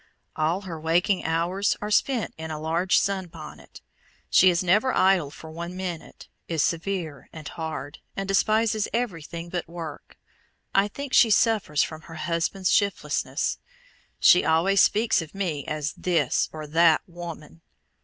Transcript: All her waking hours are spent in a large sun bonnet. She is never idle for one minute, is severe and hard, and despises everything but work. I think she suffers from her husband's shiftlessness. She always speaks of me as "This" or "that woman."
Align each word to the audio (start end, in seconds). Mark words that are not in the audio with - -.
All 0.35 0.61
her 0.61 0.79
waking 0.79 1.25
hours 1.25 1.77
are 1.79 1.91
spent 1.91 2.33
in 2.35 2.49
a 2.49 2.59
large 2.59 2.97
sun 2.97 3.27
bonnet. 3.27 3.81
She 4.31 4.49
is 4.49 4.63
never 4.63 4.91
idle 4.97 5.29
for 5.29 5.51
one 5.51 5.77
minute, 5.77 6.27
is 6.47 6.63
severe 6.63 7.29
and 7.31 7.47
hard, 7.47 7.99
and 8.15 8.27
despises 8.27 8.87
everything 8.93 9.49
but 9.49 9.67
work. 9.67 10.17
I 10.73 10.87
think 10.87 11.13
she 11.13 11.29
suffers 11.29 11.83
from 11.83 12.01
her 12.09 12.15
husband's 12.15 12.71
shiftlessness. 12.71 13.59
She 14.19 14.43
always 14.43 14.81
speaks 14.81 15.21
of 15.21 15.35
me 15.35 15.65
as 15.67 15.93
"This" 15.93 16.49
or 16.51 16.65
"that 16.65 17.03
woman." 17.05 17.61